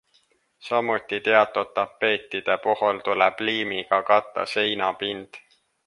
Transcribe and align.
Samuti 0.67 1.19
teatud 1.27 1.69
tapeetide 1.75 2.55
puhul 2.65 3.05
tuleb 3.09 3.45
liimiga 3.47 4.01
katta 4.11 4.49
seinapind. 4.57 5.29